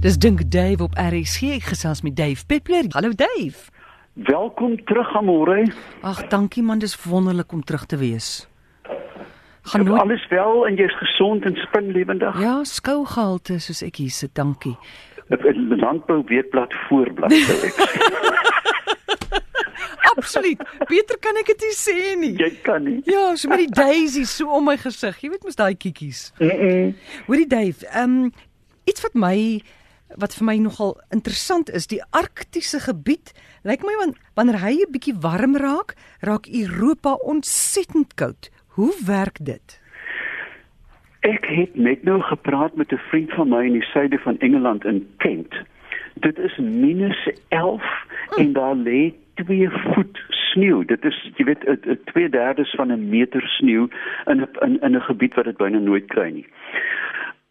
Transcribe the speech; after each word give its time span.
Dis 0.00 0.16
dink 0.16 0.50
Dave 0.50 0.82
op 0.82 0.94
RSG 0.96 1.42
Ek 1.58 1.66
gesels 1.74 2.00
met 2.00 2.14
Dave 2.16 2.46
Peppler. 2.48 2.86
Hallo 2.96 3.10
Dave. 3.12 3.68
Welkom 4.12 4.78
terug 4.84 5.10
Amore. 5.16 5.66
Ag, 6.00 6.22
dankie 6.32 6.62
man, 6.64 6.78
dis 6.80 6.94
wonderlik 7.04 7.52
om 7.52 7.60
terug 7.60 7.84
te 7.84 7.98
wees. 8.00 8.48
Gaan 9.62 9.84
nooit... 9.84 10.00
alles 10.00 10.24
wel 10.28 10.66
en 10.66 10.78
jy's 10.80 10.94
gesond 11.02 11.44
en 11.44 11.56
spinlewendig? 11.66 12.40
Ja, 12.40 12.54
skougehalte 12.64 13.58
soos 13.60 13.82
ek 13.84 14.00
hier 14.00 14.14
sit, 14.16 14.32
dankie. 14.34 14.72
'n 15.28 15.76
Landbou 15.76 16.22
weekblad 16.32 16.72
voorblad 16.88 17.34
sê 17.36 17.56
ek. 17.68 17.76
Absoluut. 20.16 20.64
Beter 20.88 21.18
kan 21.20 21.36
ek 21.42 21.52
dit 21.52 21.66
nie 21.66 21.76
sê 21.76 21.98
nie. 22.22 22.32
Jy 22.40 22.48
kan 22.64 22.88
nie. 22.88 23.02
Ja, 23.04 23.34
so 23.36 23.52
met 23.52 23.66
die 23.66 23.74
daisies 23.82 24.32
so 24.32 24.48
om 24.48 24.64
my 24.64 24.78
gesig. 24.80 25.20
Jy 25.20 25.34
weet 25.36 25.44
mos 25.44 25.60
daai 25.60 25.76
kiekies. 25.76 26.30
Mm. 26.40 26.56
-mm. 26.56 26.96
Hoorie 27.28 27.46
Dave, 27.52 27.84
ehm 27.92 28.16
um, 28.24 28.32
iets 28.88 29.04
wat 29.04 29.12
my 29.12 29.60
wat 30.16 30.34
vir 30.34 30.44
my 30.44 30.56
nogal 30.58 30.96
interessant 31.10 31.70
is, 31.70 31.86
die 31.86 32.02
arktiese 32.10 32.80
gebied, 32.80 33.32
lyk 33.62 33.82
my 33.82 33.94
wanneer 34.34 34.58
hy 34.60 34.72
'n 34.82 34.92
bietjie 34.92 35.14
warm 35.20 35.56
raak, 35.56 35.94
raak 36.20 36.46
Europa 36.46 37.14
ontsettend 37.14 38.14
koud. 38.14 38.50
Hoe 38.76 38.94
werk 39.06 39.38
dit? 39.44 39.80
Ek 41.20 41.44
het 41.44 41.76
net 41.76 42.02
nou 42.02 42.20
gepraat 42.20 42.76
met 42.76 42.92
'n 42.92 43.00
vriend 43.10 43.32
van 43.32 43.48
my 43.48 43.66
in 43.66 43.72
die 43.72 43.88
suide 43.92 44.18
van 44.18 44.38
Engeland 44.38 44.84
in 44.84 45.06
Kent. 45.18 45.54
Dit 46.14 46.38
is 46.38 46.56
minus 46.58 47.28
11 47.48 47.82
hm. 48.28 48.40
en 48.40 48.52
daar 48.52 48.74
lê 48.74 49.12
2 49.34 49.68
voet 49.70 50.18
sneeu. 50.28 50.84
Dit 50.84 51.04
is 51.04 51.30
jy 51.36 51.44
weet 51.44 51.64
'n 51.64 51.98
2/3 52.04 52.76
van 52.76 52.92
'n 52.92 53.08
meter 53.08 53.42
sneeu 53.42 53.88
in 54.26 54.48
in, 54.60 54.80
in 54.80 54.96
'n 54.96 55.00
gebied 55.00 55.34
wat 55.34 55.44
dit 55.44 55.56
byna 55.56 55.78
nooit 55.78 56.06
kry 56.06 56.30
nie. 56.30 56.46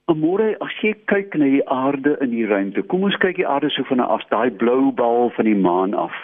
Môre 0.10 0.56
as 0.66 0.74
jy 0.82 0.96
kyk 1.06 1.36
na 1.38 1.46
die 1.46 1.66
aarde 1.70 2.16
in 2.24 2.32
die 2.34 2.46
ruimte. 2.50 2.82
Kom 2.90 3.04
ons 3.06 3.18
kyk 3.22 3.38
die 3.38 3.46
aarde 3.48 3.70
so 3.70 3.86
van 3.86 4.02
as 4.02 4.26
daai 4.34 4.50
blou 4.50 4.92
bal 4.92 5.30
van 5.36 5.46
die 5.46 5.58
maan 5.58 5.94
af. 5.94 6.16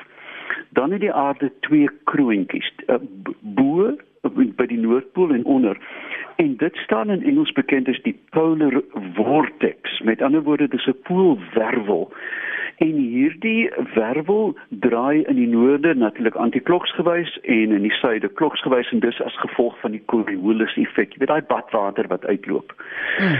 Dan 0.73 0.91
het 0.91 1.03
die 1.03 1.13
aarde 1.13 1.51
twee 1.67 1.89
kroontjies, 2.09 2.71
eh, 2.87 2.97
bo 3.41 3.93
by 4.33 4.65
die 4.65 4.79
noordpool 4.81 5.35
en 5.35 5.45
onder. 5.45 5.77
En 6.41 6.55
dit 6.57 6.75
staan 6.75 7.09
in 7.09 7.23
Engels 7.23 7.51
bekend 7.51 7.87
as 7.87 8.01
die 8.03 8.15
polar 8.33 8.81
vortex. 9.13 9.99
Met 10.03 10.21
ander 10.21 10.41
woorde, 10.43 10.67
dis 10.67 10.87
'n 10.87 10.97
poolwervel. 11.03 12.11
En 12.77 12.95
hierdie 12.97 13.71
wervel 13.93 14.57
draai 14.69 15.23
in 15.23 15.35
die 15.35 15.47
noorde 15.47 15.93
natuurlik 15.95 16.35
antikloksgewys 16.35 17.39
en 17.41 17.71
in 17.71 17.81
die 17.81 17.93
suide 17.93 18.27
kloksgewys 18.27 18.91
en 18.91 18.99
dis 18.99 19.21
as 19.21 19.39
gevolg 19.39 19.79
van 19.79 19.91
die 19.91 20.03
Coriolis 20.05 20.75
effek. 20.75 21.13
Jy 21.13 21.17
weet 21.17 21.27
daai 21.27 21.41
badwater 21.41 22.07
wat 22.07 22.25
uitloop. 22.25 22.73
Hmm. 23.17 23.37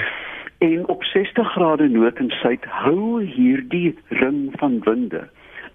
En 0.58 0.88
op 0.88 1.04
60 1.04 1.52
grade 1.52 1.88
noord 1.88 2.18
en 2.18 2.30
suid 2.30 2.66
hou 2.66 3.24
hierdie 3.24 3.96
ring 4.08 4.52
van 4.60 4.80
winde 4.84 5.30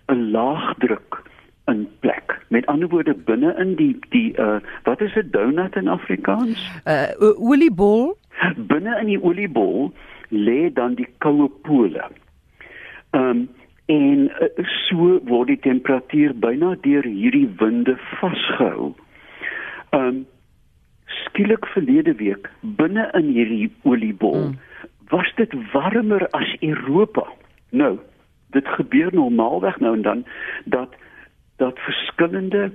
'n 0.07 0.31
laagdruk 0.31 1.23
in 1.67 1.89
plek. 2.01 2.39
Met 2.49 2.67
ander 2.67 2.89
woorde 2.89 3.15
binne 3.15 3.55
in 3.59 3.75
die 3.75 3.99
die 4.09 4.39
uh 4.39 4.59
wat 4.83 5.01
is 5.01 5.15
'n 5.15 5.29
donut 5.31 5.77
in 5.77 5.89
Afrikaans? 5.89 6.81
Uh 6.85 7.49
oliebol. 7.51 8.17
Binne 8.57 8.99
in 9.01 9.07
die 9.07 9.23
oliebol 9.23 9.93
lê 10.29 10.73
dan 10.73 10.95
die 10.95 11.09
koue 11.19 11.49
pole. 11.63 12.05
Ehm 13.11 13.29
um, 13.29 13.49
en 13.87 14.31
uh, 14.41 14.65
so 14.89 15.19
word 15.25 15.47
die 15.47 15.59
temperatuur 15.59 16.35
byna 16.39 16.77
deur 16.81 17.03
hierdie 17.03 17.49
winde 17.57 17.97
vasgehou. 18.21 18.95
Ehm 19.91 20.05
um, 20.05 20.27
skielik 21.31 21.67
verlede 21.67 22.15
week 22.15 22.51
binne 22.61 23.09
in 23.15 23.33
hierdie 23.33 23.71
oliebol 23.83 24.51
mm 24.51 24.59
was 25.11 25.33
dit 25.35 25.55
warmer 25.73 26.29
as 26.31 26.57
Europa. 26.61 27.27
Nou, 27.71 27.99
dit 28.55 28.69
gebeur 28.69 29.15
normaalweg 29.15 29.79
nou 29.79 29.95
en 29.97 30.03
dan 30.03 30.25
dat 30.65 30.95
dat 31.57 31.79
verskillende 31.79 32.71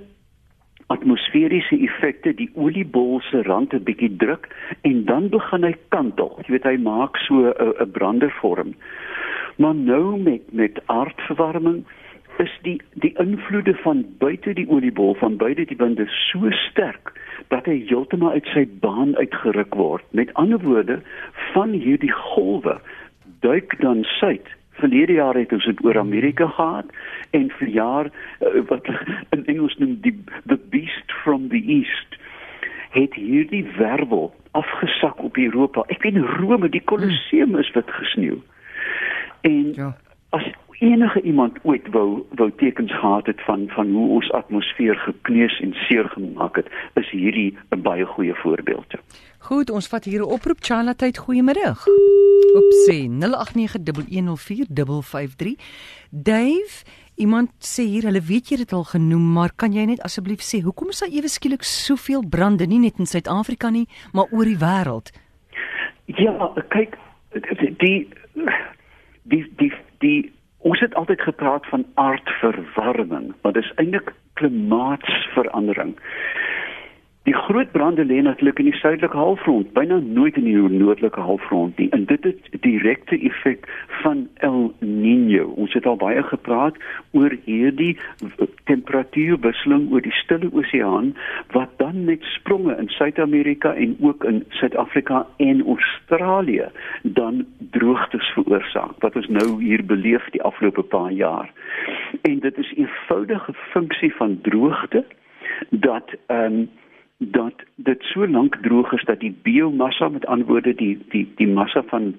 atmosferiese 0.86 1.78
effekte 1.78 2.34
die 2.34 2.50
oliebol 2.54 3.20
se 3.20 3.42
rand 3.42 3.72
'n 3.72 3.82
bietjie 3.82 4.16
druk 4.16 4.48
en 4.80 5.04
dan 5.04 5.28
begin 5.28 5.64
hy 5.64 5.74
kantel. 5.88 6.38
Jy 6.46 6.52
weet 6.52 6.64
hy 6.64 6.76
maak 6.76 7.16
so 7.16 7.34
'n 7.50 7.90
brandervorm. 7.90 8.74
Maar 9.56 9.74
nou 9.74 10.20
met 10.22 10.52
met 10.52 10.80
aardverwarming 10.86 11.84
is 12.38 12.58
die 12.62 12.80
die 12.92 13.14
invloede 13.18 13.74
van 13.74 14.04
buite 14.18 14.52
die 14.52 14.68
oliebol 14.68 15.14
van 15.14 15.36
buite 15.36 15.64
die 15.64 15.76
winde 15.76 16.06
so 16.06 16.50
sterk 16.50 17.12
dat 17.48 17.66
hy 17.70 17.78
heeltemal 17.88 18.36
uit 18.36 18.46
sy 18.54 18.66
baan 18.82 19.16
uitgeruk 19.16 19.74
word. 19.74 20.04
Met 20.10 20.34
ander 20.34 20.58
woorde, 20.62 21.00
van 21.52 21.70
hierdie 21.70 22.12
golwe 22.12 22.78
duik 23.40 23.76
dan 23.80 24.04
suid. 24.18 24.48
Verlede 24.76 25.12
jaar 25.12 25.36
het 25.38 25.52
ons 25.52 25.64
dit 25.64 25.84
oor 25.84 25.98
Amerika 25.98 26.46
gehad 26.46 26.90
en 27.30 27.50
vir 27.58 27.68
jaar 27.68 28.10
uh, 28.10 28.60
wat 28.68 28.88
in 29.34 29.46
Engels 29.46 29.76
noem 29.78 29.98
die 30.04 30.14
the 30.46 30.58
beast 30.70 31.12
from 31.22 31.48
the 31.48 31.62
east 31.64 32.18
het 32.96 33.14
hierdie 33.14 33.64
wervel 33.76 34.34
afgesak 34.56 35.22
op 35.22 35.36
Europa. 35.36 35.84
Ek 35.92 36.02
weet 36.06 36.16
Rome, 36.16 36.68
die 36.72 36.84
Colosseum 36.84 37.56
is 37.60 37.70
wit 37.76 37.90
gesneeu. 37.92 38.38
En 39.44 39.72
ja. 39.76 39.90
as 40.36 40.46
enige 40.78 41.20
iemand 41.20 41.58
ooit 41.62 41.88
wou 41.88 42.26
wou 42.30 42.52
tekens 42.56 42.98
gehad 42.98 43.26
het 43.26 43.44
van 43.44 43.68
van 43.68 43.92
hoe 43.92 44.08
ons 44.08 44.32
atmosfeer 44.32 44.96
gekneus 44.96 45.60
en 45.60 45.72
seer 45.72 46.08
gemaak 46.08 46.56
het, 46.56 46.66
is 46.94 47.10
hierdie 47.10 47.56
'n 47.70 47.82
baie 47.82 48.04
goeie 48.04 48.34
voorbeeld. 48.34 48.94
Goed, 49.38 49.70
ons 49.70 49.88
vat 49.88 50.04
hier 50.04 50.20
'n 50.20 50.32
oproep 50.32 50.56
Charlotte, 50.60 51.18
goeiemiddag. 51.18 51.86
Opsie 52.54 53.08
0891104553. 53.08 55.56
Dave, 56.10 56.84
iemand 57.14 57.50
sê 57.58 57.82
hier 57.82 58.02
hulle 58.02 58.20
weet 58.20 58.48
jy 58.48 58.56
dit 58.56 58.72
al 58.72 58.84
genoem, 58.84 59.32
maar 59.32 59.50
kan 59.56 59.72
jy 59.72 59.84
net 59.84 60.02
asseblief 60.02 60.40
sê 60.40 60.62
hoekom 60.62 60.88
is 60.88 60.98
daar 60.98 61.08
ewe 61.08 61.28
skielik 61.28 61.62
soveel 61.62 62.28
brande 62.28 62.66
nie 62.66 62.78
net 62.78 62.98
in 62.98 63.06
Suid-Afrika 63.06 63.70
nie, 63.70 63.88
maar 64.12 64.26
oor 64.30 64.44
die 64.44 64.58
wêreld? 64.58 65.12
Ja, 66.04 66.52
kyk 66.68 66.96
die 67.76 68.08
die 69.22 69.52
die, 69.58 69.72
die 69.98 70.32
Ons 70.66 70.80
het 70.80 70.94
altyd 70.94 71.20
gepraat 71.20 71.66
van 71.66 71.84
aardverwarming, 71.94 73.34
maar 73.42 73.52
dis 73.52 73.72
eintlik 73.74 74.12
klimaatsverandering. 74.32 75.94
Die 77.26 77.34
groot 77.34 77.70
brande 77.70 78.04
lê 78.04 78.18
natuurlik 78.22 78.58
in 78.58 78.68
die 78.70 78.78
suidelike 78.78 79.16
halfrond, 79.16 79.72
byna 79.74 79.98
nooit 79.98 80.36
in 80.36 80.44
die 80.46 80.56
noordelike 80.58 81.20
halfrond 81.20 81.78
nie. 81.78 81.86
En 81.90 82.04
dit 82.10 82.24
het 82.24 82.50
direkte 82.66 83.18
effek 83.18 83.66
van 84.02 84.28
El 84.34 84.74
Niño. 84.78 85.48
Ons 85.54 85.74
het 85.78 85.86
al 85.86 85.98
baie 86.02 86.22
gepraat 86.22 86.78
oor 87.10 87.34
hierdie 87.44 87.96
temperatuurwisseling 88.66 89.88
oor 89.92 90.02
die 90.04 90.14
Stille 90.20 90.50
Oseaan 90.52 91.12
wat 91.54 91.74
dan 91.82 92.04
met 92.04 92.22
spronge 92.36 92.76
in 92.76 92.88
Suid-Amerika 92.88 93.74
en 93.74 93.96
ook 94.00 94.24
in 94.24 94.44
Suid-Afrika 94.48 95.26
en 95.36 95.62
Australië 95.66 96.68
dan 97.02 97.44
droogtes 97.70 98.32
veroorsaak 98.38 98.98
wat 99.04 99.16
ons 99.16 99.28
nou 99.28 99.62
hier 99.62 99.84
beleef 99.84 100.24
die 100.30 100.42
afgelope 100.42 100.82
paar 100.82 101.12
jaar. 101.12 101.52
En 102.22 102.38
dit 102.38 102.58
is 102.58 102.72
'n 102.72 102.80
eenvoudige 102.80 103.52
funksie 103.52 104.14
van 104.14 104.38
droogte 104.42 105.04
dat 105.70 106.14
ehm 106.26 106.52
um, 106.52 106.68
dat 107.18 107.54
dit 107.74 108.02
so 108.02 108.28
lank 108.28 108.56
droog 108.62 108.92
is 108.92 109.04
dat 109.04 109.20
die 109.20 109.36
biomassa 109.42 110.08
met 110.08 110.26
antwoorde 110.26 110.74
die 110.74 110.98
die 111.08 111.32
die 111.36 111.48
massa 111.48 111.82
van 111.86 112.14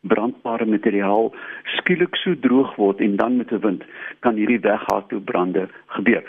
brandbare 0.00 0.66
materiaal 0.66 1.32
skielik 1.78 2.16
so 2.16 2.34
droog 2.40 2.74
word 2.76 3.00
en 3.00 3.16
dan 3.16 3.36
met 3.36 3.52
'n 3.52 3.60
wind 3.60 3.84
kan 4.20 4.34
hierdie 4.34 4.60
weghaal 4.60 5.06
toe 5.06 5.20
brande 5.20 5.68
gebeur. 5.86 6.24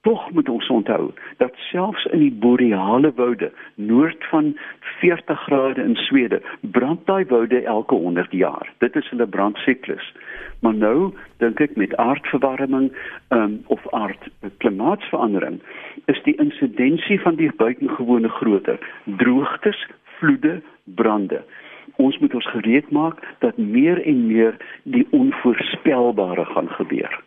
Tog 0.00 0.30
moet 0.30 0.48
ons 0.48 0.68
onthou 0.68 1.10
dat 1.36 1.54
selfs 1.54 2.04
in 2.04 2.18
die 2.18 2.32
boreale 2.32 3.12
woude 3.14 3.52
noord 3.74 4.24
van 4.30 4.58
40 5.00 5.40
grade 5.40 5.82
in 5.82 5.96
Swede 5.96 6.40
brand 6.60 7.06
daai 7.06 7.24
woude 7.24 7.62
elke 7.62 7.94
100 7.94 8.32
jaar. 8.32 8.72
Dit 8.78 8.96
is 8.96 9.08
hulle 9.10 9.26
brandsiklus. 9.26 10.12
Maar 10.60 10.74
nou 10.74 11.12
dink 11.42 11.60
ek 11.60 11.76
met 11.76 11.96
aardverwarming 11.96 12.92
um, 13.28 13.60
of 13.66 13.92
aardklimaatsverandering 13.92 15.60
is 16.06 16.22
die 16.22 16.36
insidensie 16.36 17.20
van 17.20 17.34
die 17.34 17.50
buitengewone 17.56 18.28
groter. 18.28 18.78
Droogtes, 19.04 19.86
vloede, 20.18 20.60
brande. 20.84 21.42
Ons 21.98 22.18
moet 22.18 22.34
ons 22.34 22.50
gereed 22.54 22.90
maak 22.94 23.22
dat 23.44 23.56
meer 23.56 23.98
en 24.06 24.26
meer 24.26 24.56
die 24.82 25.06
onvoorspelbare 25.10 26.44
gaan 26.44 26.68
gebeur. 26.68 27.22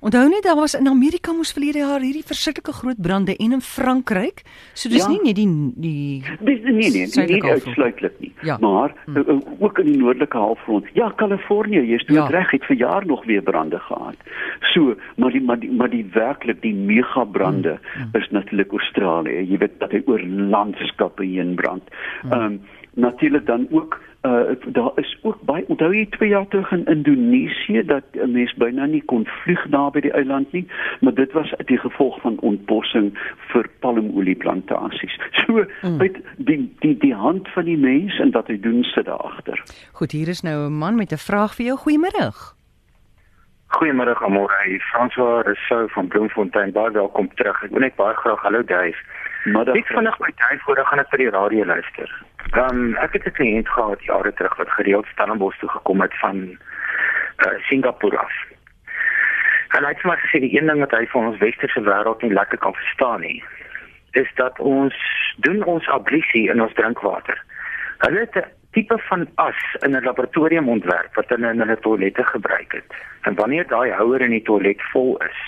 Onthou 0.00 0.28
net 0.28 0.42
daar 0.42 0.56
was 0.56 0.74
in 0.74 0.86
Amerika 0.88 1.32
mos 1.32 1.52
verlede 1.52 1.78
jaar 1.78 2.00
hierdie 2.00 2.24
verskriklike 2.26 2.72
groot 2.72 3.00
brande 3.02 3.36
en 3.36 3.52
in 3.52 3.60
Frankryk. 3.60 4.42
So 4.72 4.88
dis 4.88 5.02
ja. 5.02 5.08
nie 5.10 5.20
net 5.24 5.36
die 5.36 5.48
die 5.74 6.22
Dis 6.40 6.62
nie 6.62 6.90
nie, 6.90 7.06
nie, 7.06 7.26
nie 7.32 7.42
uitsluitlik 7.42 8.14
nie. 8.22 8.32
Ja. 8.46 8.58
Maar 8.60 8.94
hm. 9.04 9.16
uh, 9.18 9.38
ook 9.58 9.78
in 9.78 9.90
die 9.90 9.98
noordelike 9.98 10.38
halfrond. 10.38 10.86
Ja, 10.94 11.10
Kalifornië, 11.16 11.82
jy's 11.82 12.06
toe 12.06 12.16
ja. 12.16 12.26
reg, 12.26 12.50
het 12.54 12.64
vir 12.70 12.76
jaar 12.76 13.06
nog 13.06 13.24
weer 13.26 13.42
brande 13.42 13.78
gehad. 13.78 14.16
So, 14.72 14.94
maar 15.16 15.34
die 15.34 15.42
maar 15.42 15.58
die 15.58 15.70
maar 15.70 15.90
die 15.90 16.06
werklik 16.12 16.62
die 16.62 16.74
mega 16.74 17.24
brande 17.24 17.78
hm. 17.80 18.02
hm. 18.02 18.16
is 18.22 18.30
natuurlik 18.30 18.72
Australië. 18.72 19.46
Jy 19.50 19.58
weet 19.58 19.78
dat 19.82 19.90
hy 19.90 20.02
oor 20.06 20.22
landskappe 20.26 21.24
heen 21.24 21.54
brand. 21.54 21.82
Hm. 22.22 22.32
Ehm 22.32 22.42
um, 22.42 22.60
natuurlik 22.98 23.46
dan 23.46 23.66
ook 23.70 24.00
Uh 24.28 24.72
daar 24.76 24.90
is 24.94 25.18
ook 25.22 25.38
baie 25.40 25.64
onthou 25.68 25.94
jy 25.94 26.06
2 26.16 26.28
jaar 26.28 26.48
terug 26.48 26.72
in 26.72 26.84
Indonesië 26.84 27.82
dat 27.86 28.04
'n 28.12 28.32
mens 28.32 28.54
byna 28.54 28.86
nie 28.86 29.02
kon 29.04 29.26
vlieg 29.26 29.68
naby 29.68 30.00
die 30.00 30.12
eiland 30.12 30.52
nie, 30.52 30.66
maar 31.00 31.14
dit 31.14 31.32
was 31.32 31.54
die 31.64 31.78
gevolg 31.78 32.20
van 32.20 32.38
ontbossing 32.40 33.18
vir 33.52 33.70
palmolieplantasies. 33.80 35.18
So 35.46 35.64
mm. 35.82 35.96
met 35.96 36.16
die 36.36 36.74
die 36.78 36.96
die 36.98 37.14
hand 37.14 37.48
van 37.48 37.64
die 37.64 37.78
mens 37.78 38.18
en 38.18 38.30
wat 38.30 38.46
hy 38.46 38.60
doen 38.60 38.84
sit 38.84 39.04
daar 39.04 39.22
agter. 39.30 39.62
Goed, 39.92 40.12
hier 40.12 40.28
is 40.28 40.42
nou 40.42 40.66
'n 40.66 40.78
man 40.78 40.94
met 40.94 41.12
'n 41.12 41.16
vraag 41.16 41.54
vir 41.54 41.66
jou. 41.66 41.78
Goeiemôre. 41.78 42.56
Goeiemôre 43.68 44.14
Amore. 44.24 44.80
François 44.92 45.42
Rousseau 45.44 45.88
van 45.88 46.08
Bloemfontein. 46.08 46.72
Baie 46.72 46.90
welkom 46.90 47.34
terug. 47.34 47.62
Ek 47.62 47.70
wil 47.70 47.80
net 47.80 47.96
baie 47.96 48.14
graag 48.14 48.40
hallo 48.42 48.62
Dave. 48.62 48.96
Maar 49.44 49.68
ek 49.68 49.86
vinnig 49.86 50.18
my 50.18 50.32
tyd 50.34 50.60
voor 50.66 50.80
gaan 50.84 50.98
ek 50.98 51.10
vir 51.10 51.18
die 51.18 51.30
radio 51.30 51.64
luister. 51.64 52.10
Ehm 52.52 52.78
um, 52.78 52.94
ek 52.96 53.12
het 53.12 53.26
'n 53.26 53.36
kliënt 53.38 53.68
gehad 53.68 54.02
jare 54.04 54.32
terug 54.32 54.56
wat 54.56 54.70
gereeld 54.70 55.06
Stellenbosch 55.06 55.58
toe 55.58 55.68
gekom 55.68 56.00
het 56.00 56.18
van 56.18 56.36
uh, 57.46 57.58
Singapore 57.68 58.18
af. 58.18 58.34
En 59.68 59.84
hy 59.84 59.92
het 59.92 60.02
maar 60.02 60.18
gesê 60.18 60.40
die 60.40 60.56
een 60.58 60.66
ding 60.66 60.78
wat 60.78 60.90
hy 60.90 61.06
van 61.06 61.26
ons 61.26 61.38
westerse 61.38 61.80
wêreld 61.80 62.22
nie 62.22 62.32
lekker 62.32 62.58
kan 62.58 62.74
verstaan 62.74 63.20
nie, 63.20 63.44
is 64.10 64.30
dat 64.34 64.58
ons 64.58 64.94
doen 65.36 65.64
ons 65.64 65.88
ablusie 65.88 66.48
in 66.50 66.62
ons 66.62 66.74
drinkwater. 66.74 67.44
Hulle 67.98 68.18
het 68.18 68.36
'n 68.36 68.48
tipe 68.72 68.98
van 68.98 69.28
as 69.34 69.60
in 69.80 69.96
'n 69.96 70.04
laboratorium 70.04 70.68
ontwerp 70.68 71.14
wat 71.14 71.28
hulle 71.28 71.50
in 71.50 71.60
hulle 71.60 71.78
toilette 71.78 72.24
gebruik 72.24 72.72
het. 72.72 72.94
En 73.22 73.34
wanneer 73.34 73.66
daai 73.66 73.92
houer 73.92 74.20
in 74.20 74.30
die 74.30 74.42
toilet 74.42 74.82
vol 74.82 75.16
is, 75.16 75.38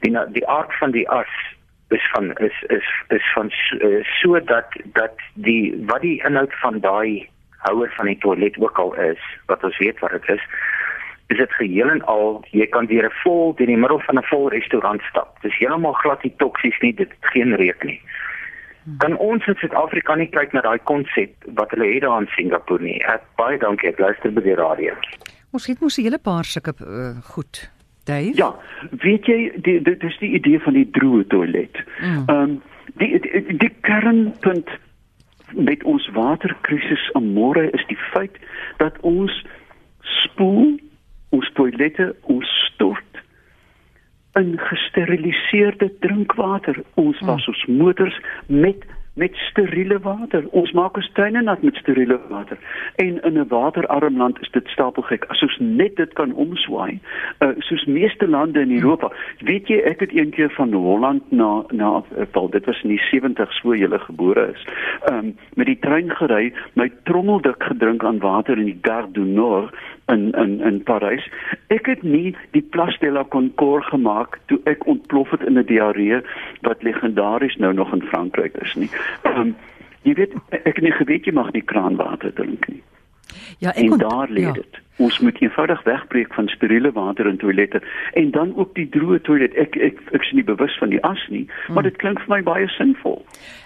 die 0.00 0.32
die 0.32 0.48
aard 0.48 0.74
van 0.78 0.90
die 0.90 1.08
as 1.08 1.49
is 1.90 2.10
van 2.12 2.32
is 2.36 2.56
is 2.68 2.88
is 3.08 3.32
van 3.34 3.50
eh, 3.50 4.04
so 4.20 4.40
dat 4.44 4.66
die 5.34 5.74
wat 5.86 6.00
die 6.00 6.22
inhoud 6.24 6.54
van 6.62 6.80
daai 6.80 7.28
houer 7.66 7.92
van 7.96 8.06
die 8.06 8.18
toilet 8.18 8.58
ook 8.58 8.78
al 8.78 8.94
is 8.94 9.22
wat 9.46 9.64
ons 9.64 9.78
weet 9.78 9.98
wat 9.98 10.10
dit 10.10 10.28
is 10.28 10.44
is 11.26 11.38
dit 11.38 11.52
geheel 11.52 11.90
en 11.90 12.02
al 12.12 12.44
jy 12.50 12.66
kan 12.66 12.86
weer 12.86 13.06
'n 13.06 13.18
vol 13.22 13.54
in 13.56 13.66
die 13.66 13.76
middel 13.76 14.00
van 14.06 14.18
'n 14.18 14.30
vol 14.30 14.48
restaurant 14.48 15.02
stap. 15.02 15.42
Dis 15.42 15.58
heeltemal 15.58 15.92
glad 15.92 16.22
nie 16.22 16.34
toksies 16.36 16.78
nie 16.80 16.94
dit 16.94 17.12
geen 17.20 17.54
reuk 17.56 17.84
nie. 17.84 18.00
Kan 18.98 19.16
ons 19.16 19.46
in 19.46 19.54
Suid-Afrika 19.54 20.14
nie 20.14 20.28
kyk 20.28 20.52
na 20.52 20.60
daai 20.60 20.78
konsep 20.78 21.30
wat 21.54 21.70
hulle 21.70 21.94
het 21.94 22.02
daar 22.02 22.20
in 22.20 22.28
Singapore 22.36 22.82
nie? 22.82 23.04
Ek 23.04 23.22
baie 23.36 23.58
dankie 23.58 23.88
ek 23.88 23.98
luister 23.98 24.32
by 24.32 24.40
die 24.40 24.54
radio. 24.54 24.94
Ons 25.52 25.66
het 25.66 25.80
mos 25.80 25.98
'n 25.98 26.02
hele 26.02 26.18
paar 26.18 26.44
sulke 26.44 26.72
uh, 26.80 27.22
goed 27.22 27.70
Dave? 28.10 28.36
Ja, 28.38 28.50
weet 29.04 29.26
jy 29.30 29.38
die 29.66 29.78
dit 29.86 30.02
is 30.10 30.18
die 30.22 30.34
idee 30.38 30.60
van 30.66 30.78
die 30.78 30.88
droë 30.98 31.26
toilet. 31.32 31.82
Mm. 32.00 32.22
Ehm 32.26 32.26
mm. 32.26 32.36
um, 32.36 32.60
die, 32.98 33.18
die 33.22 33.56
die 33.62 33.72
kernpunt 33.86 34.70
met 35.54 35.84
ons 35.84 36.06
waterkrisis 36.14 37.10
in 37.18 37.32
môre 37.34 37.68
is 37.70 37.84
die 37.90 37.98
feit 38.12 38.38
dat 38.82 38.98
ons 39.06 39.34
spoel 40.22 40.78
ons 41.34 41.50
toilette 41.54 42.10
ons 42.34 42.50
stort 42.66 43.22
in 44.38 44.58
gesteriliseerde 44.58 45.90
drinkwater. 46.00 46.82
Ons 46.94 47.18
was 47.20 47.46
mm. 47.46 47.54
ons 47.54 47.64
motors 47.82 48.20
met 48.46 48.86
met 49.14 49.34
steriele 49.34 49.98
water. 49.98 50.44
Ons 50.50 50.72
maak 50.72 50.96
ons 50.96 51.10
tuine 51.12 51.42
nat 51.42 51.62
met 51.62 51.74
steriele 51.74 52.18
water. 52.28 52.58
En 52.96 53.22
in 53.22 53.38
'n 53.38 53.48
waterarm 53.48 54.16
land 54.16 54.40
is 54.40 54.50
dit 54.50 54.68
stapelgek. 54.68 55.24
As 55.24 55.42
ons 55.42 55.58
net 55.58 55.96
dit 55.96 56.12
kan 56.12 56.32
omswaai, 56.32 56.98
uh, 57.38 57.48
soos 57.58 57.84
meeste 57.84 58.28
lande 58.28 58.60
in 58.60 58.72
Europa. 58.72 59.12
Weet 59.38 59.68
jy, 59.68 59.76
ek 59.76 60.00
het 60.00 60.10
eendag 60.12 60.52
van 60.52 60.72
Holland 60.72 61.22
na 61.30 61.64
na 61.70 62.02
val, 62.32 62.48
dit 62.48 62.64
was 62.64 62.82
in 62.82 62.88
die 62.88 63.02
70s 63.12 63.60
voor 63.60 63.76
jy 63.76 63.98
gebore 63.98 64.52
is. 64.54 64.66
Ehm 65.04 65.18
um, 65.18 65.36
met 65.54 65.66
die 65.66 65.78
trein 65.78 66.10
gery, 66.10 66.52
my 66.72 66.90
trommeldik 67.02 67.62
gedrink 67.62 68.04
aan 68.04 68.18
water 68.18 68.58
in 68.58 68.64
die 68.64 68.78
Gare 68.82 69.10
du 69.12 69.20
Nord 69.20 69.74
in 70.10 70.32
in 70.32 70.60
in 70.60 70.82
Parys. 70.82 71.26
Ek 71.68 71.86
het 71.86 72.02
nie 72.02 72.36
die 72.50 72.62
Place 72.62 72.98
de 73.00 73.10
la 73.10 73.24
Concorde 73.24 73.86
gemaak 73.86 74.38
toe 74.46 74.60
ek 74.64 74.86
ontplof 74.86 75.30
het 75.30 75.42
in 75.46 75.58
'n 75.58 75.66
diarree 75.66 76.20
wat 76.60 76.82
legendaries 76.82 77.56
nou 77.56 77.72
nog 77.74 77.92
in 77.92 78.02
Frankryk 78.02 78.56
is 78.56 78.74
nie. 78.74 78.90
Um, 79.24 79.56
jy 80.02 80.14
weet 80.14 80.34
ek 80.50 80.74
het 80.74 80.84
nie 80.84 80.96
geweet 80.96 81.24
jy 81.24 81.32
mag 81.32 81.52
nie 81.52 81.64
kraanwater 81.64 82.32
drink 82.34 82.68
nie. 82.68 82.82
Ja, 83.58 83.70
ek 83.70 83.90
en 83.90 83.98
daar 83.98 84.28
lê 84.28 84.40
ja. 84.40 84.52
dit. 84.52 84.79
Ons 85.00 85.18
moet 85.24 85.38
eenvoudig 85.40 85.82
wegbreek 85.86 86.34
van 86.36 86.48
steriele 86.52 86.92
water 86.92 87.26
in 87.26 87.38
toilette 87.40 87.80
en 88.20 88.30
dan 88.30 88.52
ook 88.56 88.74
die 88.76 88.88
droë 88.92 89.20
toilet. 89.24 89.56
Ek 89.56 89.76
ek 89.80 90.02
ek 90.12 90.26
is 90.26 90.32
nie 90.36 90.44
bewus 90.44 90.76
van 90.78 90.92
die 90.92 91.00
as 91.06 91.22
nie, 91.32 91.46
hmm. 91.48 91.74
maar 91.74 91.88
dit 91.88 91.96
klink 92.02 92.20
vir 92.24 92.34
my 92.34 92.42
baie 92.44 92.68
sinvol. 92.76 93.20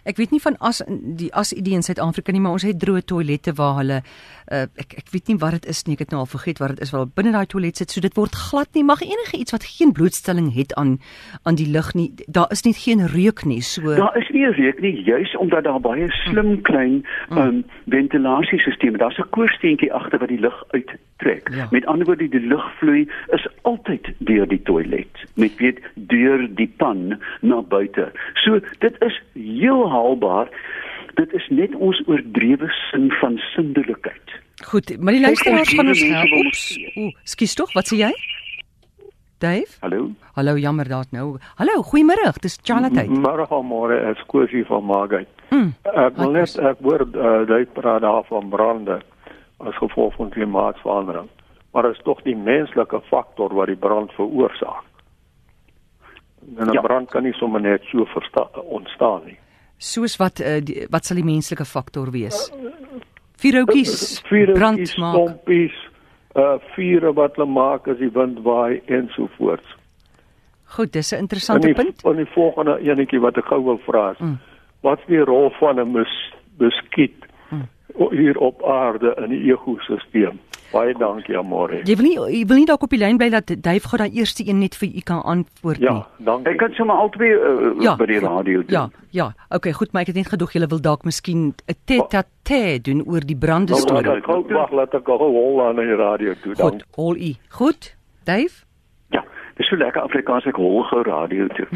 Ek 0.06 0.20
weet 0.20 0.34
nie 0.34 0.42
van 0.44 0.56
as 0.60 0.82
die 0.88 1.32
as 1.34 1.52
idee 1.56 1.74
in 1.80 1.82
Suid-Afrika 1.82 2.32
nie, 2.32 2.42
maar 2.44 2.58
ons 2.58 2.66
het 2.66 2.78
droë 2.78 3.02
toilette 3.08 3.54
waar 3.58 3.80
hulle 3.80 4.00
uh, 4.04 4.66
ek 4.80 4.98
ek 5.02 5.10
weet 5.14 5.32
nie 5.32 5.38
wat 5.42 5.58
dit 5.58 5.68
is 5.74 5.82
nie. 5.86 5.96
Ek 5.98 6.04
het 6.06 6.14
nou 6.14 6.22
al 6.22 6.30
vergeet 6.30 6.62
wat 6.62 6.74
dit 6.74 6.84
is 6.86 6.92
waar 6.94 7.08
binne 7.08 7.34
daai 7.34 7.46
toilet 7.50 7.80
sit. 7.80 7.90
So 7.90 8.04
dit 8.04 8.14
word 8.18 8.36
glad 8.38 8.70
nie. 8.76 8.84
Mag 8.86 9.02
enige 9.02 9.40
iets 9.40 9.54
wat 9.56 9.66
geen 9.66 9.94
blootstelling 9.96 10.52
het 10.54 10.74
aan 10.80 10.98
aan 11.42 11.58
die 11.58 11.68
lug 11.70 11.92
nie. 11.98 12.12
Daar 12.26 12.50
is 12.54 12.64
nie 12.64 12.74
geen 12.76 13.06
reuk 13.10 13.44
nie. 13.48 13.60
So 13.62 13.96
Daar 13.96 14.16
is 14.20 14.28
nie 14.30 14.46
reuk 14.46 14.80
nie, 14.80 14.94
juis 15.02 15.36
omdat 15.36 15.64
daar 15.64 15.80
baie 15.80 16.10
slim 16.24 16.60
klein 16.62 17.02
um, 17.30 17.38
hmm. 17.38 17.64
ventilasiesisteme. 17.88 18.98
Daar's 18.98 19.18
'n 19.18 19.30
koorsteentjie 19.30 19.92
agter 19.92 20.18
wat 20.18 20.28
die 20.28 20.40
lug 20.40 20.64
uit 20.70 20.90
trek. 21.24 21.50
Ja. 21.54 21.66
Met 21.72 21.86
ander 21.90 22.08
woorde 22.08 22.28
die 22.28 22.46
lugvloei 22.52 23.04
is 23.36 23.46
altyd 23.62 24.12
deur 24.28 24.48
die 24.48 24.60
toilet, 24.68 25.24
met 25.40 25.56
weet 25.62 25.80
deur 26.12 26.46
die 26.60 26.68
pan 26.80 27.16
na 27.40 27.62
buite. 27.62 28.10
So 28.44 28.60
dit 28.84 29.02
is 29.08 29.20
heel 29.32 29.88
haalbaar. 29.90 30.52
Dit 31.14 31.32
is 31.32 31.46
net 31.48 31.74
ons 31.74 32.00
oordrewe 32.10 32.68
sin 32.90 33.10
van 33.20 33.38
sindelikheid. 33.54 34.38
Goed, 34.64 34.96
maar 34.98 35.14
die 35.14 35.22
luisteraars 35.22 35.74
gaan 35.74 35.92
ons 35.92 36.02
help. 36.02 36.58
Ooh, 36.98 37.12
skus 37.22 37.54
tog, 37.54 37.72
wat 37.74 37.90
sê 37.90 38.00
jy? 38.00 38.10
Dave? 39.42 39.78
Hallo. 39.82 40.08
Hallo, 40.34 40.56
jammer 40.58 40.88
daar 40.88 41.08
nou. 41.10 41.36
Hallo, 41.58 41.82
goeiemôre. 41.82 42.30
Dis 42.40 42.58
Charlotte. 42.62 43.04
Môre 43.10 43.46
van 43.50 43.66
môre, 43.68 43.98
ek 44.10 44.22
skusie 44.24 44.64
van 44.68 44.86
Margate. 44.88 45.30
Mm, 45.50 45.74
ek 45.92 46.16
wil 46.18 46.32
net 46.38 46.54
ek 46.70 46.80
word 46.82 47.18
uh, 47.18 47.42
jy 47.50 47.64
praat 47.76 48.02
daar 48.06 48.24
van 48.30 48.48
brande 48.50 49.02
as 49.66 49.76
gevolg 49.76 50.14
van 50.16 50.30
klimaatsverandering. 50.30 51.28
Maar 51.72 51.90
is 51.90 52.00
tog 52.04 52.22
die 52.22 52.36
menslike 52.36 53.00
faktor 53.10 53.54
wat 53.54 53.66
die 53.66 53.76
brand 53.76 54.12
veroorsaak. 54.12 54.84
En 56.56 56.68
'n 56.68 56.72
ja. 56.72 56.80
brand 56.80 57.10
kan 57.10 57.22
nie 57.22 57.32
sommer 57.32 57.60
net 57.60 57.82
so 57.82 58.06
ontstaan 58.54 59.20
nie. 59.24 59.38
Soos 59.76 60.16
wat 60.16 60.40
uh, 60.40 60.60
die, 60.62 60.86
wat 60.90 61.04
sal 61.04 61.16
die 61.16 61.24
menslike 61.24 61.64
faktor 61.64 62.10
wees? 62.10 62.52
Vuurhoutjies, 63.36 64.22
brand 64.54 64.96
maak. 64.96 65.14
Stompies, 65.14 65.74
uh 66.34 66.58
vure 66.74 67.12
wat 67.12 67.36
hulle 67.36 67.48
maak 67.50 67.88
as 67.88 67.98
die 67.98 68.10
wind 68.12 68.38
waai 68.42 68.82
en 68.86 69.08
so 69.16 69.28
voort. 69.36 69.64
Goed, 70.76 70.92
dis 70.92 71.12
'n 71.12 71.18
interessante 71.18 71.66
die, 71.66 71.74
punt. 71.74 72.04
En 72.04 72.16
die 72.16 72.32
volgende 72.34 72.78
enetjie 72.78 73.20
wat 73.20 73.36
ek 73.36 73.44
gou 73.44 73.64
wil 73.64 73.78
vra 73.86 74.10
is, 74.10 74.18
mm. 74.18 74.38
wat 74.80 74.98
is 74.98 75.06
die 75.06 75.24
rol 75.24 75.50
van 75.60 75.80
'n 75.80 76.06
muskiet 76.58 77.26
hier 78.10 78.38
op 78.38 78.64
aarde 78.64 79.14
in 79.22 79.30
die 79.30 79.52
ekosisteem. 79.52 80.40
Baie 80.74 80.94
dankie 80.98 81.36
Amore. 81.38 81.82
Jy 81.86 81.94
wil 81.98 82.06
nie 82.08 82.16
jy 82.18 82.40
wil 82.50 82.58
nie 82.58 82.66
dalk 82.66 82.82
op 82.82 82.90
die 82.90 82.98
lyn 82.98 83.18
bly 83.20 83.28
dat 83.30 83.52
Duif 83.62 83.86
gou 83.90 83.98
daai 84.00 84.10
eerste 84.10 84.42
een 84.46 84.58
net 84.58 84.74
vir 84.80 84.88
u 84.90 85.02
kan 85.06 85.22
antwoord 85.22 85.78
nie. 85.78 85.86
Ja, 85.86 86.06
dankie. 86.26 86.50
Ek 86.54 86.58
kan 86.64 86.74
sommer 86.78 86.98
albei 87.04 87.30
uh, 87.30 87.70
ja, 87.84 87.94
by 88.00 88.08
die 88.10 88.18
radio 88.24 88.64
doen. 88.64 88.74
Ja, 88.74 88.84
ja. 89.14 89.28
Okay, 89.54 89.72
goed, 89.76 89.92
maar 89.92 90.02
ek 90.02 90.10
het 90.10 90.18
net 90.18 90.32
gedoog 90.32 90.56
jy 90.56 90.66
wil 90.66 90.82
dalk 90.82 91.06
miskien 91.06 91.54
'n 91.54 91.78
tete 91.86 92.24
doen 92.82 93.04
oor 93.06 93.22
die 93.22 93.38
brande 93.38 93.78
storie. 93.78 94.02
Nou, 94.02 94.18
ek 94.18 94.50
wag 94.50 94.72
laat 94.72 94.94
ek 94.94 95.06
gou 95.06 95.18
hol 95.22 95.62
aan 95.62 95.76
die 95.76 95.94
radio 95.94 96.34
toe 96.42 96.54
dan. 96.54 96.70
Goed, 96.70 96.84
hol 96.98 97.16
u. 97.16 97.32
Goed. 97.48 97.94
Duif? 98.24 98.64
Ja, 99.10 99.22
dis 99.56 99.68
so 99.68 99.76
lekker 99.76 100.02
Afrikaans 100.02 100.46
ek 100.46 100.56
hol 100.56 100.82
gou 100.90 101.02
radio 101.02 101.46
toe. 101.54 101.68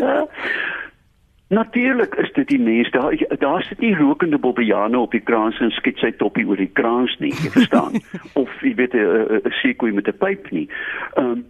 Natuurlik 1.50 2.14
is 2.14 2.32
dit 2.32 2.48
die 2.48 2.60
mens 2.60 2.90
daar 2.90 3.14
daar 3.38 3.62
sit 3.62 3.80
nie 3.80 3.96
rokende 3.96 4.38
bobbejane 4.38 4.98
op 4.98 5.10
die 5.10 5.20
kraans 5.20 5.58
en 5.58 5.70
skiet 5.74 5.98
sy 5.98 6.12
toppie 6.12 6.46
oor 6.46 6.60
die 6.60 6.70
kraans 6.78 7.16
nie, 7.18 7.32
jy 7.42 7.50
verstaan? 7.50 7.98
of 8.42 8.52
jy 8.62 8.70
weet 8.78 8.94
'n 8.94 9.50
sekoe 9.58 9.90
met 9.92 10.06
'n 10.06 10.18
pyp 10.18 10.50
nie. 10.50 10.68
Ehm 11.18 11.26
um, 11.26 11.44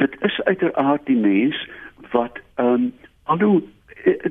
dit 0.00 0.16
is 0.20 0.40
uiteraard 0.44 1.04
die 1.06 1.20
mens 1.20 1.68
wat 2.16 2.40
ehm 2.54 2.66
um, 2.66 2.92
alhoewel 3.22 3.60
eh, 3.60 3.75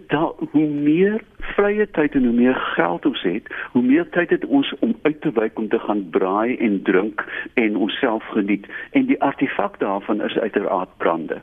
daar 0.07 0.31
hoe 0.51 0.67
meer 0.67 1.21
vrye 1.39 1.89
tyd 1.91 2.13
en 2.15 2.23
hoe 2.23 2.33
meer 2.33 2.55
geld 2.55 3.05
ons 3.05 3.21
het, 3.21 3.47
hoe 3.71 3.83
meer 3.83 4.09
tyd 4.09 4.29
het 4.29 4.45
ons 4.45 4.73
om 4.79 4.95
uit 5.01 5.21
te 5.21 5.31
wyk 5.31 5.59
om 5.59 5.69
te 5.69 5.79
gaan 5.79 6.09
braai 6.09 6.57
en 6.57 6.81
drink 6.83 7.25
en 7.53 7.75
onsself 7.75 8.23
geniet 8.23 8.67
en 8.91 9.05
die 9.05 9.21
artefak 9.21 9.79
daarvan 9.79 10.21
is 10.21 10.37
uiteraard 10.37 10.97
brande 10.97 11.41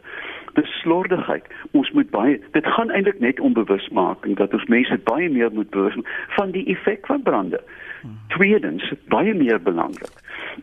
beslordigheid. 0.52 1.46
Ons 1.70 1.90
moet 1.90 2.10
baie 2.10 2.40
dit 2.52 2.66
gaan 2.66 2.90
eintlik 2.90 3.20
net 3.20 3.40
om 3.40 3.52
bewusmaking 3.56 4.36
dat 4.36 4.52
ons 4.54 4.68
mense 4.72 4.98
baie 5.08 5.30
meer 5.30 5.52
moet 5.52 5.70
bewus 5.70 5.96
van 6.36 6.50
die 6.50 6.64
effek 6.74 7.06
van 7.06 7.22
brande. 7.22 7.60
Tweedens, 8.34 8.92
baie 9.08 9.34
meer 9.34 9.60
belangrik, 9.62 10.16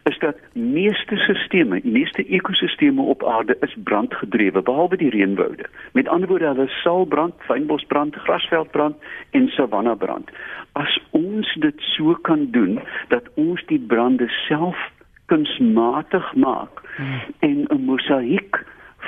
is 0.03 0.17
dat 0.19 0.37
meeste 0.53 1.15
sisteme, 1.15 1.79
meeste 1.83 2.25
ekosisteme 2.25 3.01
op 3.01 3.23
aarde 3.23 3.57
is 3.65 3.75
brandgedrewe 3.83 4.61
behalwe 4.61 4.97
die 4.97 5.09
reënwoude. 5.09 5.65
Met 5.93 6.07
ander 6.07 6.27
woorde, 6.27 6.51
hulle 6.51 6.67
sal 6.81 7.05
brand 7.05 7.33
fynbosbrand, 7.59 8.15
grasveldbrand 8.15 8.95
en 9.31 9.47
savannabrand. 9.47 10.29
As 10.71 10.99
ons 11.11 11.53
dit 11.59 11.81
so 11.95 12.15
kan 12.21 12.47
doen 12.51 12.79
dat 13.07 13.27
ons 13.35 13.63
die 13.67 13.79
brande 13.79 14.29
self 14.47 14.77
kunsmatig 15.25 16.33
maak 16.35 16.81
hmm. 16.95 17.21
en 17.39 17.65
'n 17.69 17.85
mosaïek 17.85 18.65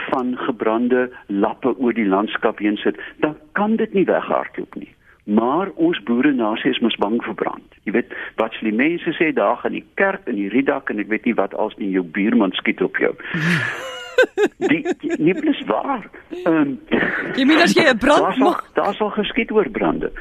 van 0.09 0.37
gebrande 0.37 1.09
lappe 1.27 1.77
oor 1.77 1.93
die 1.93 2.07
landskap 2.07 2.59
heen 2.59 2.77
sit, 2.77 2.99
dan 3.19 3.35
kan 3.51 3.75
dit 3.75 3.93
nie 3.93 4.05
weghardloop 4.05 4.75
nie. 4.75 4.93
Maar 5.23 5.69
ons 5.75 6.03
boere 6.03 6.31
nasie 6.31 6.71
is 6.71 6.79
mos 6.79 6.95
bang 6.95 7.23
vir 7.23 7.33
brand. 7.33 7.73
Jy 7.83 7.91
weet 7.91 8.13
wat 8.35 8.57
die 8.61 8.73
mense 8.73 9.13
sê 9.13 9.33
daar 9.33 9.57
gaan 9.57 9.71
die 9.71 9.85
kerk 9.93 10.27
en 10.27 10.35
die 10.35 10.49
riedak 10.49 10.89
en 10.89 10.99
ek 10.99 11.07
weet 11.07 11.25
nie 11.25 11.35
wat 11.35 11.53
als 11.53 11.75
nie 11.77 11.91
jou 11.91 12.03
buurman 12.03 12.51
skiet 12.51 12.81
op 12.81 12.97
jou. 12.97 13.13
Die, 14.71 14.81
die 15.01 15.15
nie 15.17 15.33
plus 15.33 15.61
waar. 15.67 16.09
Ehm 16.45 16.55
um, 16.55 16.79
Jy 17.35 17.45
meen 17.45 17.61
as 17.61 17.73
jy 17.75 17.85
'n 17.89 17.97
brand 17.97 18.37
maak, 18.37 18.63
daar 18.75 18.93
sal 18.95 19.09
geskiet 19.15 19.51
oor 19.51 19.69
brande. 19.69 20.11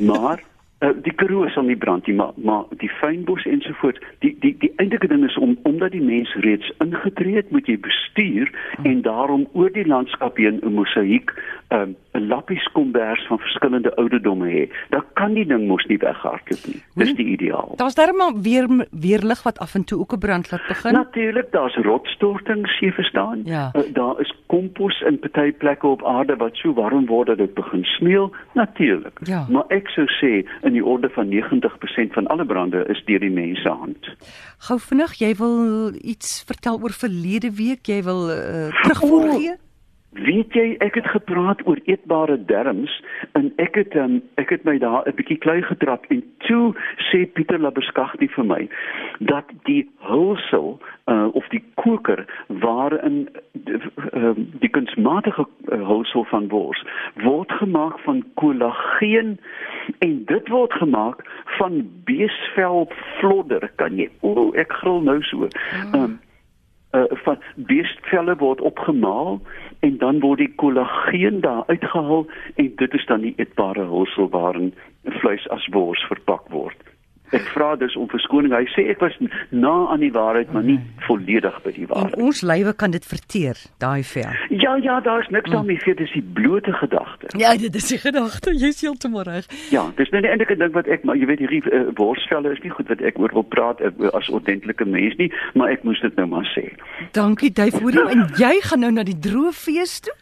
Maar 0.00 0.42
uh, 0.80 0.90
die 1.02 1.14
karoo 1.14 1.48
sal 1.48 1.66
nie 1.68 1.76
brand 1.76 2.06
nie, 2.06 2.14
maar 2.14 2.32
maar 2.36 2.64
die 2.82 2.90
fynbos 3.00 3.46
ensovoorts. 3.46 4.00
Die 4.24 4.36
die 4.40 4.54
die 4.58 4.72
eintlike 4.76 5.08
ding 5.08 5.24
is 5.26 5.38
om 5.38 5.56
omdat 5.62 5.92
die 5.92 6.02
mens 6.02 6.34
reeds 6.44 6.72
ingetree 6.84 7.36
het, 7.36 7.50
moet 7.50 7.66
jy 7.66 7.78
bestuur 7.80 8.52
en 8.82 9.02
daarom 9.02 9.46
oor 9.52 9.72
die 9.72 9.86
landskap 9.86 10.36
heen 10.36 10.60
'n 10.62 10.74
mosaïek 10.74 11.34
um, 11.68 11.96
'n 12.12 12.26
lappies 12.26 12.68
kombers 12.72 13.26
van 13.26 13.38
verskillende 13.38 13.96
ouderdomme 13.96 14.48
hê. 14.50 14.64
Dan 14.88 15.04
kan 15.12 15.34
die 15.34 15.46
ding 15.46 15.66
mos 15.66 15.84
nie 15.86 15.98
weghardloop 15.98 16.66
nie. 16.66 16.82
Dis 16.94 17.14
die 17.14 17.26
ideaal. 17.26 17.72
Daar's 17.76 17.94
darmal 17.94 18.40
weer 18.42 18.86
weerlig 18.90 19.42
wat 19.42 19.58
af 19.58 19.74
en 19.74 19.84
toe 19.84 19.98
ook 19.98 20.12
'n 20.12 20.18
brand 20.18 20.50
laat 20.50 20.66
begin. 20.68 20.92
Natuurlik, 20.92 21.52
daar's 21.52 21.76
rotsstortings, 21.76 22.78
jy 22.78 22.92
verstaan? 22.92 23.40
Ja. 23.44 23.72
Uh, 23.74 23.82
daar 23.92 24.20
is 24.20 24.34
kompos 24.46 25.00
in 25.00 25.18
party 25.18 25.52
plekke 25.52 25.86
op 25.86 26.04
aarde 26.04 26.36
wat 26.36 26.56
so 26.56 26.72
warm 26.72 27.06
word 27.06 27.26
dat 27.26 27.38
dit 27.38 27.54
begin 27.54 27.84
smeul, 27.84 28.32
natuurlik. 28.52 29.18
Ja. 29.22 29.46
Maar 29.48 29.64
ek 29.68 29.88
sou 29.88 30.06
sê 30.06 30.46
in 30.68 30.76
die 30.76 30.84
orde 30.84 31.08
van 31.16 31.30
90% 31.32 32.14
van 32.16 32.26
alle 32.32 32.46
brande 32.46 32.84
is 32.92 33.00
deur 33.08 33.22
die 33.24 33.32
mens 33.32 33.62
se 33.64 33.72
hand. 33.72 34.10
Gou 34.68 34.78
vinnig, 34.80 35.16
jy 35.22 35.32
wil 35.40 35.94
iets 36.00 36.42
vertel 36.48 36.80
oor 36.82 36.94
verlede 36.94 37.50
week, 37.56 37.88
jy 37.88 38.02
wil 38.06 38.28
uh, 38.32 38.68
terugvoer 38.82 39.32
gee? 39.32 39.56
Oh. 39.56 39.67
Weet 40.16 40.54
jy, 40.56 40.76
ek 40.80 40.94
het 40.96 41.06
gepraat 41.12 41.60
oor 41.68 41.76
eetbare 41.84 42.38
derms 42.48 42.92
en 43.36 43.50
ek 43.60 43.74
het 43.76 43.96
um, 44.00 44.22
ek 44.40 44.48
het 44.54 44.64
my 44.64 44.78
daar 44.80 45.04
'n 45.04 45.12
bietjie 45.14 45.36
klei 45.36 45.60
getrap 45.62 46.06
en 46.08 46.22
toe 46.48 46.72
sê 47.10 47.28
Pieter 47.32 47.60
Labeskagti 47.60 48.28
vir 48.28 48.44
my 48.44 48.68
dat 49.18 49.44
die 49.68 49.84
hulsel 50.00 50.80
uh, 51.12 51.28
of 51.32 51.48
die 51.48 51.62
koker 51.74 52.24
waarin 52.46 53.28
die, 53.52 53.80
uh, 54.16 54.32
die 54.64 54.70
kunsmatige 54.72 55.44
hulsel 55.68 56.24
van 56.24 56.48
wors 56.48 56.82
word 57.14 57.52
gemaak 57.52 57.98
van 57.98 58.24
kollageen 58.34 59.38
en 59.98 60.24
dit 60.24 60.48
word 60.48 60.72
gemaak 60.72 61.20
van 61.58 61.84
beesvel 62.04 62.88
vlodder 63.20 63.70
kan 63.76 63.98
jy 63.98 64.08
o 64.20 64.52
ek 64.56 64.72
gril 64.72 65.00
nou 65.00 65.22
so 65.22 65.48
um, 65.92 66.18
uh, 66.96 67.04
van 67.24 67.38
beestvelle 67.54 68.36
word 68.36 68.60
opgemaal 68.60 69.40
en 69.80 69.98
dan 69.98 70.20
word 70.20 70.38
die 70.38 70.52
kollageen 70.54 71.40
daar 71.40 71.62
uitgehaal 71.66 72.26
en 72.54 72.72
dit 72.76 72.94
is 72.94 73.06
dan 73.06 73.20
die 73.20 73.34
eetbare 73.36 73.84
hulsel 73.84 74.28
waarin 74.28 74.74
vleis 75.20 75.48
as 75.48 75.66
wors 75.72 76.02
verpak 76.10 76.48
word. 76.48 76.76
Ek 77.36 77.44
vra 77.52 77.74
dus 77.76 77.96
om 77.96 78.08
verskoning. 78.08 78.54
Hy 78.54 78.64
sê 78.72 78.86
ek 78.92 79.02
was 79.04 79.16
na 79.50 79.74
aan 79.92 80.00
die 80.00 80.12
waarheid, 80.12 80.52
maar 80.52 80.64
nie 80.64 80.78
volledig 81.06 81.56
by 81.64 81.72
die 81.76 81.86
waarheid. 81.90 82.14
En 82.16 82.28
ons 82.28 82.40
lywe 82.46 82.72
kan 82.78 82.94
dit 82.94 83.04
verteer, 83.04 83.60
daai 83.82 84.02
vel. 84.06 84.32
Ja, 84.48 84.76
ja, 84.82 85.00
daar's 85.04 85.28
niks 85.34 85.50
daarmee 85.52 85.80
vir, 85.82 85.96
dis 85.98 86.12
die 86.16 86.24
blote 86.38 86.72
gedagte. 86.72 87.32
Ja, 87.40 87.56
dit 87.56 87.74
is 87.74 87.88
die 87.92 87.98
gedagte. 88.00 88.54
Jy's 88.56 88.80
heeltemal 88.84 89.26
reg. 89.28 89.48
Ja, 89.74 89.84
dis 89.96 90.10
nou 90.14 90.22
die 90.24 90.30
enige 90.30 90.56
ding 90.56 90.72
wat 90.76 90.88
ek 90.88 91.04
maar 91.08 91.18
jy 91.18 91.28
weet 91.30 91.42
hierdie 91.44 91.62
uh, 91.72 91.88
worsvelle 91.98 92.52
is 92.52 92.62
nie 92.64 92.72
goed 92.72 92.88
wat 92.92 93.02
ek 93.04 93.18
oor 93.20 93.32
wil 93.36 93.46
praat 93.46 93.82
uh, 93.84 93.92
as 94.16 94.30
ordentlike 94.32 94.86
mens 94.88 95.16
nie, 95.20 95.28
maar 95.54 95.72
ek 95.74 95.84
moes 95.88 96.00
dit 96.04 96.16
nou 96.20 96.28
maar 96.30 96.48
sê. 96.54 96.68
Dankie, 97.16 97.52
Duif, 97.52 97.80
hoor 97.80 97.96
jy 97.96 98.06
en 98.14 98.24
jy 98.40 98.54
gaan 98.68 98.84
nou 98.84 98.94
na 98.94 99.06
die 99.08 99.18
droë 99.28 99.54
fees 99.56 100.00
toe? 100.04 100.16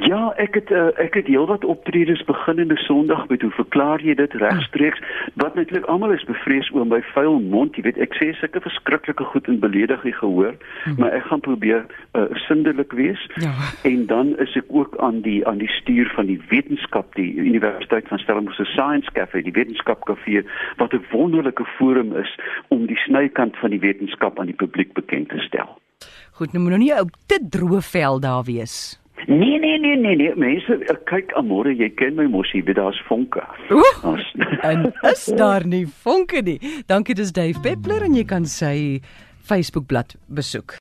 Ja, 0.00 0.32
ek 0.40 0.54
het 0.54 0.70
uh, 0.70 0.88
ek 1.00 1.14
het 1.14 1.26
heelwat 1.26 1.64
optredes 1.64 2.24
beginnende 2.24 2.76
Sondag 2.76 3.28
met 3.28 3.42
hoe 3.42 3.50
verklaar 3.50 4.00
jy 4.00 4.14
dit 4.14 4.34
regstreeks 4.40 5.00
wat 5.34 5.54
netlik 5.54 5.84
almal 5.84 6.14
is 6.14 6.24
bevrees 6.24 6.70
oor 6.72 6.86
my 6.86 7.02
vuil 7.12 7.40
mond, 7.40 7.76
jy 7.76 7.84
weet 7.86 8.00
ek 8.00 8.16
sê 8.16 8.30
sulke 8.38 8.62
verskriklike 8.64 9.24
goed 9.32 9.48
en 9.52 9.60
beledig 9.60 10.04
jy 10.08 10.14
gehoor, 10.16 10.54
hmm. 10.84 10.96
maar 11.00 11.12
ek 11.16 11.28
gaan 11.28 11.44
probeer 11.44 11.84
uh, 12.16 12.24
sindelik 12.46 12.92
wees. 12.96 13.20
Ja. 13.42 13.52
En 13.88 14.06
dan 14.06 14.32
is 14.40 14.56
ek 14.56 14.72
ook 14.72 14.96
aan 15.04 15.20
die 15.26 15.40
aan 15.48 15.60
die 15.60 15.70
stuur 15.80 16.08
van 16.16 16.30
die 16.30 16.40
wetenskap 16.48 17.14
die 17.18 17.34
Universiteit 17.36 18.08
van 18.08 18.18
Stellenbosch 18.22 18.56
se 18.56 18.68
Science 18.72 19.12
Cafe, 19.12 19.42
die 19.42 19.52
wetenskapkafee 19.52 20.46
wat 20.80 20.96
'n 20.96 21.04
wonderlike 21.12 21.64
forum 21.76 22.16
is 22.16 22.38
om 22.68 22.86
die 22.86 22.98
snykant 23.04 23.56
van 23.56 23.70
die 23.70 23.80
wetenskap 23.80 24.40
aan 24.40 24.48
die 24.48 24.60
publiek 24.64 24.92
bekend 24.92 25.28
te 25.28 25.38
stel. 25.38 25.78
Goed, 26.32 26.52
nou 26.52 26.62
moet 26.62 26.72
nou 26.72 26.82
nie 26.82 26.94
ou 26.96 27.06
te 27.26 27.38
droë 27.44 27.82
vel 27.92 28.20
daar 28.20 28.44
wees. 28.44 29.01
Nee 29.26 29.58
nee 29.58 29.78
nee 29.78 29.96
nee 29.96 30.16
nee 30.16 30.34
mense 30.36 30.78
eh, 30.88 30.96
kyk 31.10 31.32
amore 31.38 31.74
jy 31.78 31.88
ken 31.98 32.16
my 32.18 32.26
mos 32.30 32.50
hier 32.52 32.74
daar's 32.74 33.00
vonke. 33.08 33.42
en 34.70 34.88
is 35.12 35.26
daar 35.38 35.66
nie 35.66 35.84
vonke 35.86 36.42
nie. 36.42 36.58
Dankie 36.86 37.14
dis 37.14 37.32
Dave 37.32 37.60
Peppler 37.62 38.06
en 38.08 38.16
jy 38.18 38.24
kan 38.24 38.46
sy 38.46 39.00
Facebook 39.46 39.86
bladsy 39.86 40.18
besoek. 40.26 40.78